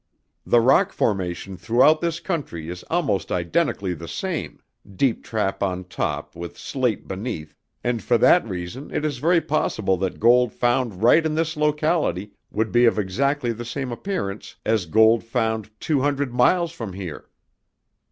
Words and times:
The 0.47 0.61
rock 0.61 0.93
formation 0.93 1.55
throughout 1.57 2.01
this 2.01 2.19
country 2.19 2.69
is 2.69 2.81
almost 2.89 3.31
identically 3.31 3.93
the 3.93 4.07
same, 4.07 4.59
deep 4.95 5.23
trap 5.23 5.61
on 5.61 5.83
top, 5.83 6.35
with 6.35 6.57
slate 6.57 7.07
beneath, 7.07 7.55
and 7.83 8.01
for 8.01 8.17
that 8.17 8.43
reason 8.47 8.89
it 8.89 9.05
is 9.05 9.19
very 9.19 9.41
possible 9.41 9.97
that 9.97 10.19
gold 10.19 10.53
found 10.53 11.03
right 11.03 11.23
in 11.23 11.35
this 11.35 11.55
locality 11.55 12.31
would 12.49 12.71
be 12.71 12.85
of 12.85 12.97
exactly 12.97 13.51
the 13.51 13.63
same 13.63 13.91
appearance 13.91 14.55
as 14.65 14.87
gold 14.87 15.23
found 15.23 15.69
two 15.79 16.01
hundred 16.01 16.33
miles 16.33 16.71
from 16.71 16.93
here. 16.93 17.29